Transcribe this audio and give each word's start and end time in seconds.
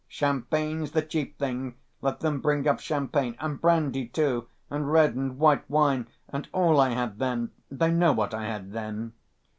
Champagne's 0.07 0.93
the 0.93 1.03
chief 1.03 1.35
thing, 1.35 1.75
let 2.01 2.21
them 2.21 2.41
bring 2.41 2.67
up 2.67 2.79
champagne. 2.79 3.35
And 3.39 3.61
brandy, 3.61 4.07
too, 4.07 4.47
and 4.67 4.91
red 4.91 5.13
and 5.13 5.37
white 5.37 5.69
wine, 5.69 6.07
and 6.27 6.49
all 6.53 6.79
I 6.79 6.89
had 6.89 7.19
then.... 7.19 7.51
They 7.69 7.91
know 7.91 8.11
what 8.11 8.33
I 8.33 8.45
had 8.45 8.71
then." 8.71 9.13